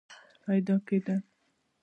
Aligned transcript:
پیدا 0.45 0.75
کېدل 0.87 1.21